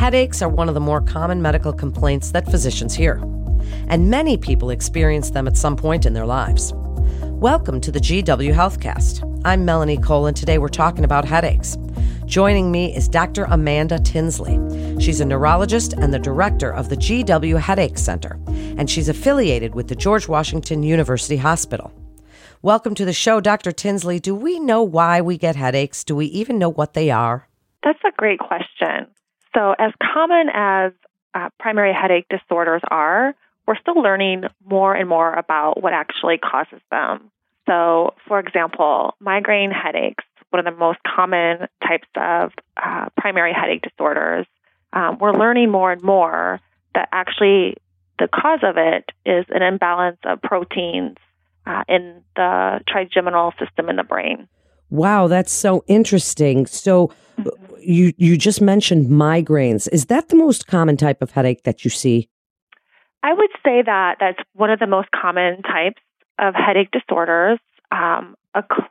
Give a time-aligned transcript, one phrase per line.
[0.00, 3.16] Headaches are one of the more common medical complaints that physicians hear,
[3.86, 6.72] and many people experience them at some point in their lives.
[7.24, 9.42] Welcome to the GW Healthcast.
[9.44, 11.76] I'm Melanie Cole, and today we're talking about headaches.
[12.24, 13.44] Joining me is Dr.
[13.44, 14.58] Amanda Tinsley.
[14.98, 19.88] She's a neurologist and the director of the GW Headache Center, and she's affiliated with
[19.88, 21.92] the George Washington University Hospital.
[22.62, 23.70] Welcome to the show, Dr.
[23.70, 24.18] Tinsley.
[24.18, 26.04] Do we know why we get headaches?
[26.04, 27.48] Do we even know what they are?
[27.84, 29.06] That's a great question.
[29.54, 30.92] So, as common as
[31.34, 33.34] uh, primary headache disorders are,
[33.66, 37.30] we're still learning more and more about what actually causes them.
[37.66, 43.82] So, for example, migraine headaches, one of the most common types of uh, primary headache
[43.82, 44.46] disorders,
[44.92, 46.60] um, we're learning more and more
[46.94, 47.76] that actually
[48.18, 51.16] the cause of it is an imbalance of proteins
[51.66, 54.48] uh, in the trigeminal system in the brain.
[54.90, 56.66] Wow, that's so interesting.
[56.66, 57.48] So mm-hmm.
[57.80, 59.88] you you just mentioned migraines.
[59.92, 62.28] Is that the most common type of headache that you see?
[63.22, 66.00] I would say that that's one of the most common types
[66.38, 67.58] of headache disorders.
[67.92, 68.88] Um, a cl-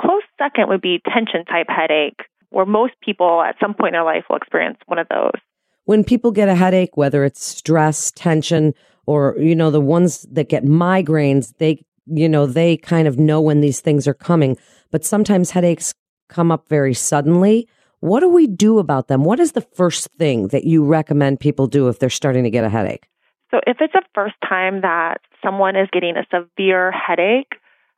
[0.00, 4.04] close second would be tension type headache, where most people at some point in their
[4.04, 5.40] life will experience one of those.
[5.84, 8.72] When people get a headache, whether it's stress, tension,
[9.06, 13.40] or you know the ones that get migraines, they you know, they kind of know
[13.40, 14.56] when these things are coming,
[14.90, 15.94] but sometimes headaches
[16.28, 17.68] come up very suddenly.
[18.00, 19.24] What do we do about them?
[19.24, 22.64] What is the first thing that you recommend people do if they're starting to get
[22.64, 23.08] a headache?
[23.52, 27.52] So, if it's the first time that someone is getting a severe headache,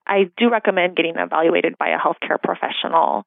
[0.06, 3.25] I do recommend getting evaluated by a healthcare professional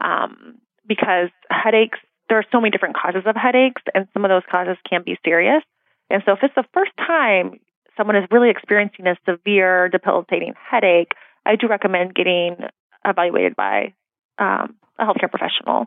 [0.00, 4.42] um, because headaches, there are so many different causes of headaches, and some of those
[4.50, 5.62] causes can be serious.
[6.10, 7.60] And so, if it's the first time
[7.98, 11.12] someone is really experiencing a severe debilitating headache,
[11.44, 12.56] I do recommend getting
[13.04, 13.92] evaluated by
[14.38, 15.86] um, a healthcare professional,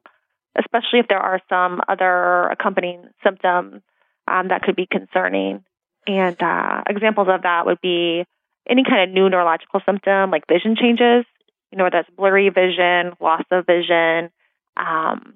[0.57, 3.81] especially if there are some other accompanying symptoms
[4.27, 5.63] um, that could be concerning.
[6.05, 8.25] And uh, examples of that would be
[8.69, 11.25] any kind of new neurological symptom like vision changes,
[11.71, 14.29] you know, that's blurry vision, loss of vision,
[14.77, 15.35] um,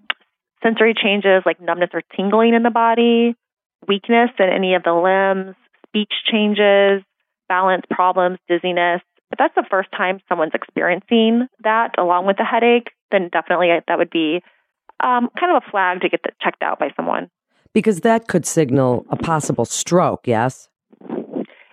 [0.61, 3.35] sensory changes like numbness or tingling in the body,
[3.88, 5.55] weakness in any of the limbs,
[5.95, 7.03] speech changes,
[7.47, 9.01] balance problems, dizziness.
[9.31, 13.97] If that's the first time someone's experiencing that along with a headache, then definitely that
[13.97, 14.41] would be
[15.00, 17.29] um, kind of a flag to get checked out by someone.
[17.73, 20.69] Because that could signal a possible stroke, yes?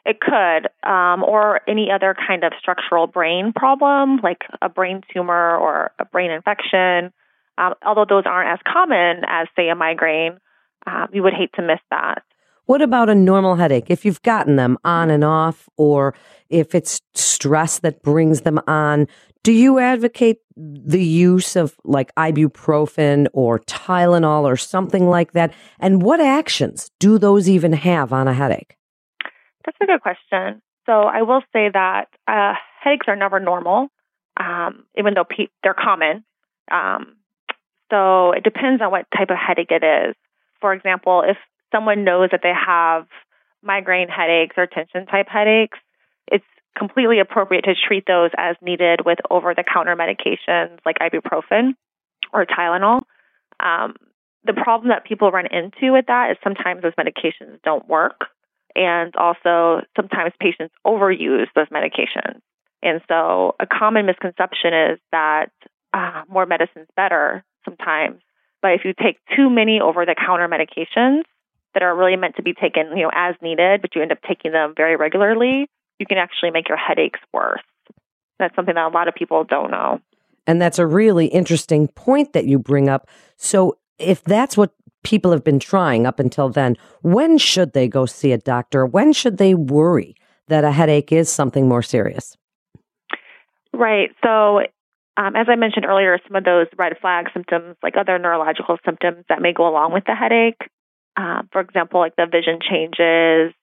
[0.04, 5.56] It could, um, or any other kind of structural brain problem, like a brain tumor
[5.56, 7.12] or a brain infection.
[7.58, 10.38] Um, although those aren't as common as, say, a migraine,
[10.86, 12.24] uh, you would hate to miss that.
[12.72, 13.90] What about a normal headache?
[13.90, 16.14] If you've gotten them on and off, or
[16.48, 19.08] if it's stress that brings them on,
[19.42, 25.52] do you advocate the use of like ibuprofen or Tylenol or something like that?
[25.80, 28.78] And what actions do those even have on a headache?
[29.66, 30.62] That's a good question.
[30.86, 33.88] So I will say that uh, headaches are never normal,
[34.38, 36.24] um, even though pe- they're common.
[36.70, 37.16] Um,
[37.90, 40.16] so it depends on what type of headache it is.
[40.62, 41.36] For example, if
[41.72, 43.06] someone knows that they have
[43.62, 45.78] migraine headaches or tension type headaches,
[46.28, 46.44] it's
[46.76, 51.72] completely appropriate to treat those as needed with over the counter medications like ibuprofen
[52.32, 53.02] or Tylenol.
[53.60, 53.94] Um,
[54.44, 58.26] the problem that people run into with that is sometimes those medications don't work.
[58.74, 62.40] And also, sometimes patients overuse those medications.
[62.82, 65.52] And so, a common misconception is that
[65.92, 68.22] uh, more medicine's better sometimes.
[68.62, 71.22] But if you take too many over the counter medications,
[71.74, 74.18] that are really meant to be taken, you know, as needed, but you end up
[74.26, 75.68] taking them very regularly,
[75.98, 77.62] you can actually make your headaches worse.
[78.38, 80.00] That's something that a lot of people don't know.
[80.46, 83.08] And that's a really interesting point that you bring up.
[83.36, 84.72] So, if that's what
[85.04, 88.84] people have been trying up until then, when should they go see a doctor?
[88.84, 90.16] When should they worry
[90.48, 92.36] that a headache is something more serious?
[93.72, 94.10] Right.
[94.24, 94.60] So,
[95.16, 99.24] um, as I mentioned earlier, some of those red flag symptoms, like other neurological symptoms
[99.28, 100.60] that may go along with the headache,
[101.16, 103.54] uh, for example, like the vision changes,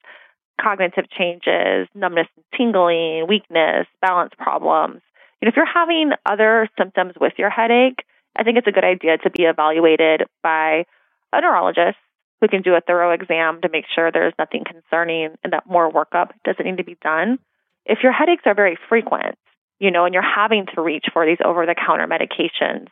[0.62, 5.02] cognitive changes, numbness and tingling, weakness, balance problems.
[5.42, 8.04] You know, if you're having other symptoms with your headache,
[8.38, 10.86] I think it's a good idea to be evaluated by
[11.34, 11.98] a neurologist
[12.42, 15.92] who can do a thorough exam to make sure there's nothing concerning and that more
[15.92, 17.40] workup doesn't need to be done.
[17.86, 19.36] If your headaches are very frequent,
[19.80, 22.88] you know, and you're having to reach for these over the counter medications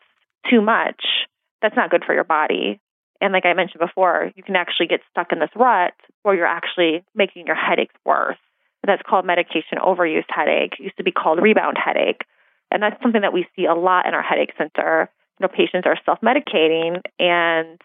[0.49, 1.03] too much,
[1.61, 2.79] that's not good for your body.
[3.21, 5.93] And like I mentioned before, you can actually get stuck in this rut
[6.23, 8.37] where you're actually making your headaches worse.
[8.85, 10.73] That's called medication overuse headache.
[10.79, 12.21] It used to be called rebound headache.
[12.71, 15.09] And that's something that we see a lot in our headache center.
[15.39, 17.79] You know, patients are self medicating and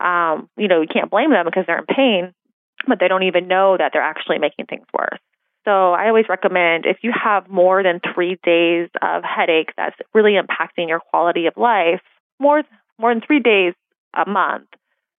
[0.00, 2.34] Um, you know, you can't blame them because they're in pain,
[2.88, 5.20] but they don't even know that they're actually making things worse.
[5.64, 10.32] So I always recommend if you have more than three days of headache that's really
[10.32, 12.00] impacting your quality of life,
[12.40, 12.64] more
[12.98, 13.74] more than three days
[14.14, 14.68] a month,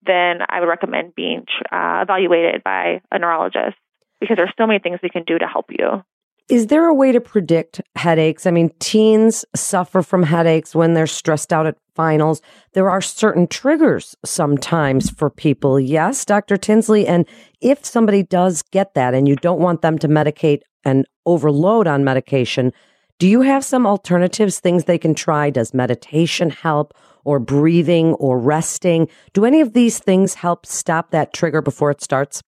[0.06, 3.76] then I would recommend being uh, evaluated by a neurologist
[4.20, 6.02] because there's so many things we can do to help you.
[6.48, 8.46] Is there a way to predict headaches?
[8.46, 12.42] I mean, teens suffer from headaches when they're stressed out at finals.
[12.74, 15.80] There are certain triggers sometimes for people.
[15.80, 16.58] Yes, Dr.
[16.58, 17.06] Tinsley.
[17.06, 17.26] And
[17.62, 22.04] if somebody does get that and you don't want them to medicate and overload on
[22.04, 22.74] medication,
[23.18, 25.48] do you have some alternatives, things they can try?
[25.48, 26.92] Does meditation help
[27.24, 29.08] or breathing or resting?
[29.32, 32.42] Do any of these things help stop that trigger before it starts?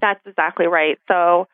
[0.00, 0.98] That's exactly right.
[1.08, 1.48] So,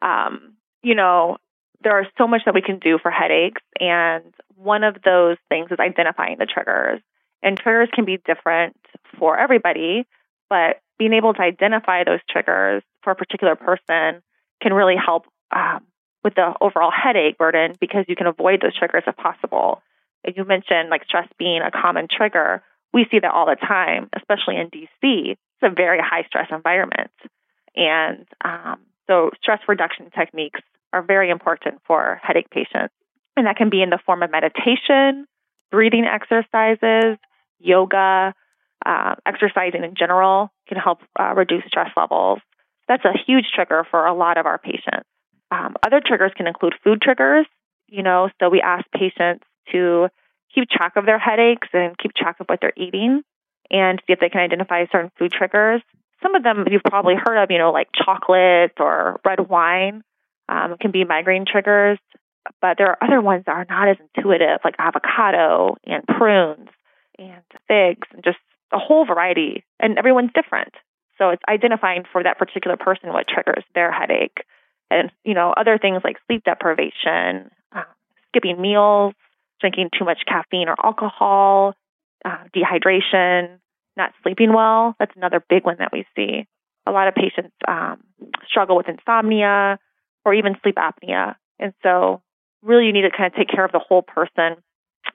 [0.00, 1.36] um, you know,
[1.82, 3.62] there is so much that we can do for headaches.
[3.78, 7.00] And one of those things is identifying the triggers.
[7.42, 8.76] And triggers can be different
[9.18, 10.06] for everybody,
[10.48, 14.22] but being able to identify those triggers for a particular person
[14.62, 15.86] can really help um,
[16.22, 19.82] with the overall headache burden because you can avoid those triggers if possible.
[20.26, 22.62] As you mentioned, like stress being a common trigger,
[22.92, 25.32] we see that all the time, especially in DC.
[25.32, 27.10] It's a very high stress environment.
[27.76, 30.60] And um, so stress reduction techniques
[30.92, 32.94] are very important for headache patients.
[33.36, 35.26] And that can be in the form of meditation,
[35.70, 37.16] breathing exercises,
[37.58, 38.34] yoga,
[38.84, 42.40] uh, exercising in general can help uh, reduce stress levels.
[42.88, 45.06] That's a huge trigger for a lot of our patients.
[45.50, 47.46] Um, other triggers can include food triggers,
[47.88, 50.08] you know, so we ask patients to
[50.54, 53.22] keep track of their headaches and keep track of what they're eating
[53.70, 55.80] and see if they can identify certain food triggers.
[56.22, 60.02] Some of them you've probably heard of, you know, like chocolate or red wine
[60.48, 61.98] um, can be migraine triggers,
[62.60, 66.68] but there are other ones that are not as intuitive, like avocado and prunes
[67.18, 68.38] and figs and just
[68.72, 69.64] a whole variety.
[69.78, 70.74] And everyone's different.
[71.18, 74.38] So it's identifying for that particular person what triggers their headache.
[74.90, 77.84] And, you know, other things like sleep deprivation, uh,
[78.28, 79.14] skipping meals,
[79.60, 81.74] drinking too much caffeine or alcohol,
[82.24, 83.58] uh, dehydration,
[83.96, 84.94] not sleeping well.
[84.98, 86.46] That's another big one that we see.
[86.86, 88.02] A lot of patients um,
[88.48, 89.78] struggle with insomnia
[90.24, 91.36] or even sleep apnea.
[91.58, 92.22] And so,
[92.62, 94.56] really, you need to kind of take care of the whole person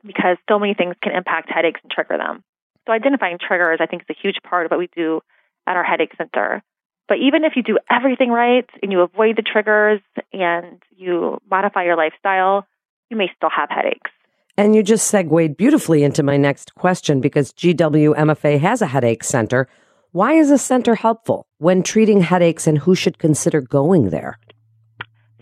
[0.06, 2.44] because so many things can impact headaches and trigger them.
[2.86, 5.22] So, identifying triggers, I think, is a huge part of what we do
[5.68, 6.64] at our headache center.
[7.08, 10.02] But even if you do everything right and you avoid the triggers
[10.34, 12.68] and you modify your lifestyle,
[13.10, 14.12] you may still have headaches.
[14.58, 19.68] And you just segued beautifully into my next question because GWMFA has a headache center.
[20.12, 24.40] Why is a center helpful when treating headaches and who should consider going there?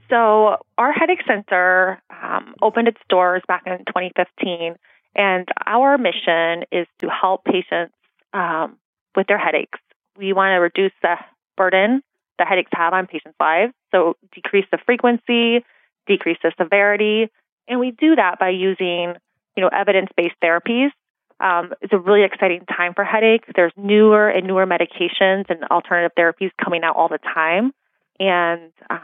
[0.09, 4.75] So, our headache center um, opened its doors back in 2015,
[5.15, 7.93] and our mission is to help patients
[8.33, 8.77] um,
[9.15, 9.79] with their headaches.
[10.17, 11.15] We want to reduce the
[11.55, 12.03] burden
[12.37, 15.63] that headaches have on patients' lives, so decrease the frequency,
[16.07, 17.29] decrease the severity,
[17.67, 19.13] and we do that by using,
[19.55, 20.89] you know, evidence-based therapies.
[21.39, 23.49] Um, it's a really exciting time for headaches.
[23.55, 27.71] There's newer and newer medications and alternative therapies coming out all the time,
[28.19, 28.99] and um,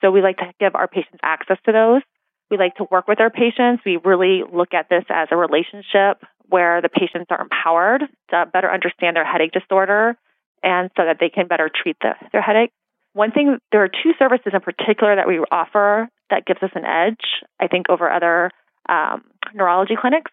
[0.00, 2.02] so we like to give our patients access to those.
[2.50, 3.82] We like to work with our patients.
[3.84, 8.70] We really look at this as a relationship where the patients are empowered to better
[8.70, 10.16] understand their headache disorder
[10.62, 12.70] and so that they can better treat the, their headache.
[13.14, 16.84] One thing, there are two services in particular that we offer that gives us an
[16.84, 18.50] edge, I think, over other
[18.88, 20.30] um, neurology clinics.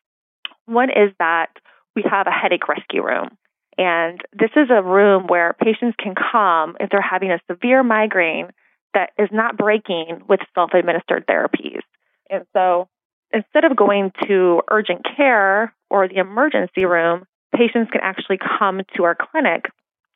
[0.65, 1.49] One is that
[1.95, 3.29] we have a headache rescue room.
[3.77, 8.49] And this is a room where patients can come if they're having a severe migraine
[8.93, 11.81] that is not breaking with self administered therapies.
[12.29, 12.87] And so
[13.31, 19.03] instead of going to urgent care or the emergency room, patients can actually come to
[19.03, 19.65] our clinic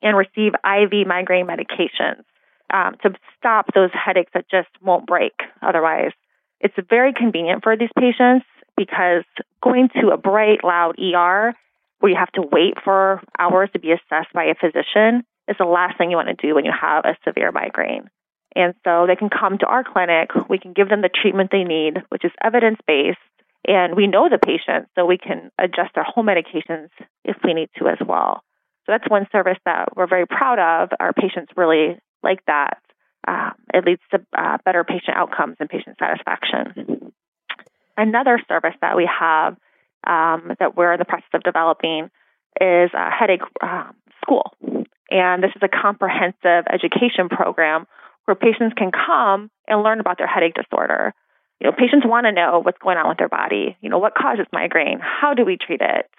[0.01, 2.23] and receive IV migraine medications
[2.73, 6.11] um, to stop those headaches that just won't break otherwise.
[6.59, 8.45] It's very convenient for these patients
[8.75, 9.23] because
[9.63, 11.53] going to a bright, loud ER
[11.99, 15.65] where you have to wait for hours to be assessed by a physician is the
[15.65, 18.09] last thing you want to do when you have a severe migraine.
[18.55, 20.29] And so they can come to our clinic.
[20.49, 23.17] We can give them the treatment they need, which is evidence based.
[23.67, 26.89] And we know the patient, so we can adjust their home medications
[27.23, 28.41] if we need to as well.
[28.85, 30.89] So that's one service that we're very proud of.
[30.99, 32.81] Our patients really like that.
[33.27, 37.11] Um, it leads to uh, better patient outcomes and patient satisfaction.
[37.97, 39.57] Another service that we have
[40.05, 42.09] um, that we're in the process of developing
[42.61, 44.53] is a headache um, school.
[45.09, 47.85] And this is a comprehensive education program
[48.25, 51.13] where patients can come and learn about their headache disorder.
[51.59, 53.77] You know, patients want to know what's going on with their body.
[53.81, 54.99] You know, what causes migraine?
[55.01, 56.09] How do we treat it?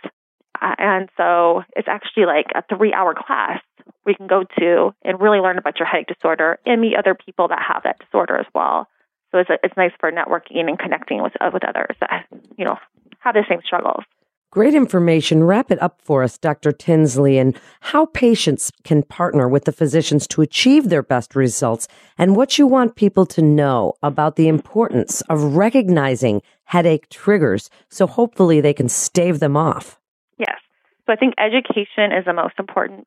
[0.60, 3.60] Uh, and so it's actually like a three hour class
[4.08, 7.46] we can go to and really learn about your headache disorder and meet other people
[7.48, 8.88] that have that disorder as well.
[9.30, 12.78] So it's, it's nice for networking and connecting with, uh, with others that, you know,
[13.20, 14.02] have the same struggles.
[14.50, 15.44] Great information.
[15.44, 16.72] Wrap it up for us, Dr.
[16.72, 21.86] Tinsley, and how patients can partner with the physicians to achieve their best results
[22.16, 28.06] and what you want people to know about the importance of recognizing headache triggers so
[28.06, 30.00] hopefully they can stave them off.
[30.38, 30.56] Yes.
[31.04, 33.06] So I think education is the most important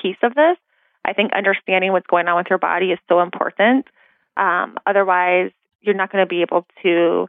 [0.00, 0.56] piece of this.
[1.04, 3.86] I think understanding what's going on with your body is so important.
[4.36, 7.26] Um, otherwise, you're not going to be able to,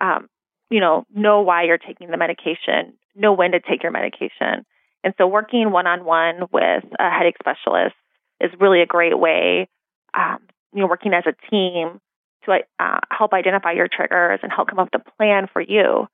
[0.00, 0.28] um,
[0.70, 4.64] you know, know why you're taking the medication, know when to take your medication.
[5.04, 7.94] And so, working one on one with a headache specialist
[8.40, 9.68] is really a great way.
[10.14, 10.38] Um,
[10.72, 12.00] you know, working as a team
[12.44, 16.06] to uh, help identify your triggers and help come up with a plan for you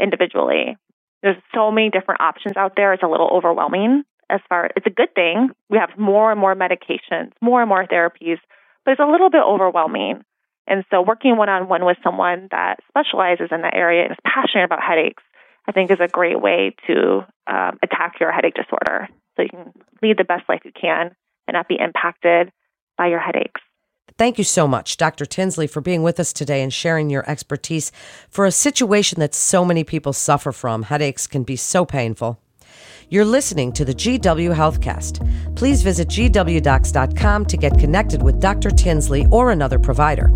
[0.00, 0.76] individually.
[1.22, 2.92] There's so many different options out there.
[2.92, 5.50] It's a little overwhelming as far it's a good thing.
[5.68, 8.38] We have more and more medications, more and more therapies,
[8.84, 10.24] but it's a little bit overwhelming.
[10.66, 14.18] And so working one on one with someone that specializes in that area and is
[14.24, 15.22] passionate about headaches,
[15.68, 19.72] I think is a great way to um, attack your headache disorder so you can
[20.02, 21.14] lead the best life you can
[21.46, 22.52] and not be impacted
[22.96, 23.60] by your headaches.
[24.18, 25.24] Thank you so much, Dr.
[25.24, 27.90] Tinsley, for being with us today and sharing your expertise
[28.28, 30.84] for a situation that so many people suffer from.
[30.84, 32.38] Headaches can be so painful.
[33.08, 35.56] You're listening to the GW Healthcast.
[35.56, 38.70] Please visit gwdocs.com to get connected with Dr.
[38.70, 40.30] Tinsley or another provider.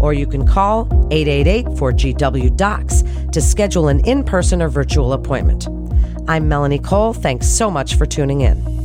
[0.00, 5.68] Or you can call 888 4GW Docs to schedule an in person or virtual appointment.
[6.28, 7.12] I'm Melanie Cole.
[7.12, 8.81] Thanks so much for tuning in.